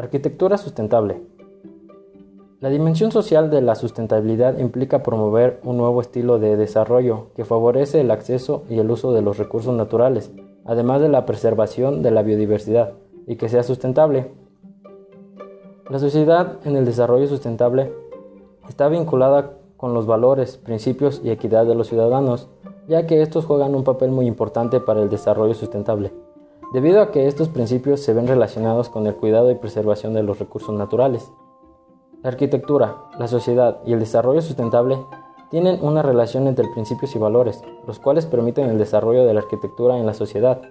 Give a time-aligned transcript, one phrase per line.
[0.00, 1.20] Arquitectura sustentable.
[2.58, 8.00] La dimensión social de la sustentabilidad implica promover un nuevo estilo de desarrollo que favorece
[8.00, 10.32] el acceso y el uso de los recursos naturales,
[10.64, 12.94] además de la preservación de la biodiversidad,
[13.26, 14.32] y que sea sustentable.
[15.90, 17.92] La sociedad en el desarrollo sustentable
[18.70, 22.48] está vinculada con los valores, principios y equidad de los ciudadanos,
[22.88, 26.10] ya que estos juegan un papel muy importante para el desarrollo sustentable,
[26.72, 30.38] debido a que estos principios se ven relacionados con el cuidado y preservación de los
[30.38, 31.32] recursos naturales.
[32.22, 34.98] La arquitectura, la sociedad y el desarrollo sustentable
[35.50, 39.98] tienen una relación entre principios y valores, los cuales permiten el desarrollo de la arquitectura
[39.98, 40.62] en la sociedad,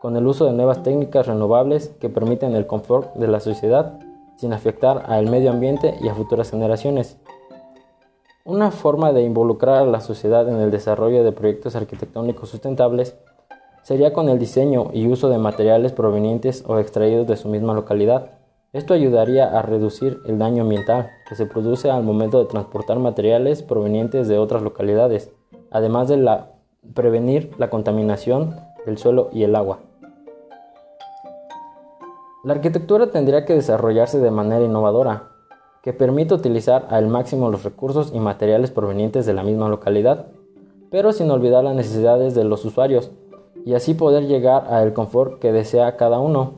[0.00, 3.98] con el uso de nuevas técnicas renovables que permiten el confort de la sociedad
[4.36, 7.18] sin afectar al medio ambiente y a futuras generaciones.
[8.44, 13.16] Una forma de involucrar a la sociedad en el desarrollo de proyectos arquitectónicos sustentables
[13.88, 18.32] sería con el diseño y uso de materiales provenientes o extraídos de su misma localidad,
[18.74, 23.62] esto ayudaría a reducir el daño ambiental que se produce al momento de transportar materiales
[23.62, 25.32] provenientes de otras localidades,
[25.70, 26.22] además de
[26.92, 29.78] prevenir la contaminación del suelo y el agua.
[32.44, 35.30] La arquitectura tendría que desarrollarse de manera innovadora,
[35.82, 40.26] que permita utilizar al máximo los recursos y materiales provenientes de la misma localidad,
[40.90, 43.12] pero sin olvidar las necesidades de los usuarios
[43.64, 46.52] y así poder llegar al confort que desea cada uno.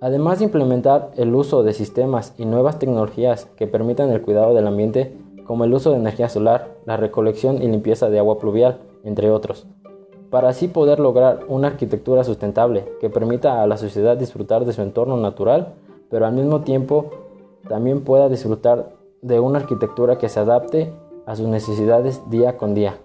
[0.00, 4.66] Además de implementar el uso de sistemas y nuevas tecnologías que permitan el cuidado del
[4.66, 9.30] ambiente, como el uso de energía solar, la recolección y limpieza de agua pluvial, entre
[9.30, 9.66] otros,
[10.30, 14.82] para así poder lograr una arquitectura sustentable que permita a la sociedad disfrutar de su
[14.82, 15.74] entorno natural,
[16.10, 17.10] pero al mismo tiempo
[17.68, 18.90] también pueda disfrutar
[19.22, 20.92] de una arquitectura que se adapte
[21.26, 22.96] a sus necesidades día con día.